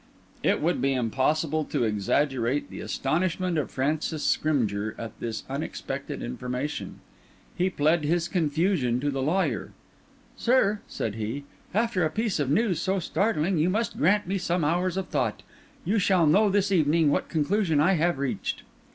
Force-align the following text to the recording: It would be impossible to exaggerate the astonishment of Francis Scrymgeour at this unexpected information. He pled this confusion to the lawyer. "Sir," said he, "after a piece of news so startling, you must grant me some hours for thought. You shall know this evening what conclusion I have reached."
It 0.41 0.63
would 0.63 0.81
be 0.81 0.93
impossible 0.95 1.63
to 1.65 1.83
exaggerate 1.83 2.71
the 2.71 2.79
astonishment 2.81 3.59
of 3.59 3.69
Francis 3.69 4.23
Scrymgeour 4.23 4.95
at 4.97 5.11
this 5.19 5.43
unexpected 5.47 6.23
information. 6.23 7.01
He 7.55 7.69
pled 7.69 8.01
this 8.01 8.27
confusion 8.27 8.99
to 8.99 9.11
the 9.11 9.21
lawyer. 9.21 9.73
"Sir," 10.35 10.79
said 10.87 11.13
he, 11.17 11.43
"after 11.71 12.03
a 12.03 12.09
piece 12.09 12.39
of 12.39 12.49
news 12.49 12.81
so 12.81 12.97
startling, 12.97 13.59
you 13.59 13.69
must 13.69 13.99
grant 13.99 14.25
me 14.25 14.39
some 14.39 14.63
hours 14.65 14.95
for 14.95 15.03
thought. 15.03 15.43
You 15.85 15.99
shall 15.99 16.25
know 16.25 16.49
this 16.49 16.71
evening 16.71 17.11
what 17.11 17.29
conclusion 17.29 17.79
I 17.79 17.93
have 17.93 18.17
reached." 18.17 18.63